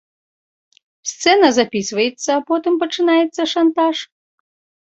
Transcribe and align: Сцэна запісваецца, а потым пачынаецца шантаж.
Сцэна 1.11 1.47
запісваецца, 1.59 2.29
а 2.37 2.39
потым 2.49 2.73
пачынаецца 2.85 3.41
шантаж. 3.53 3.97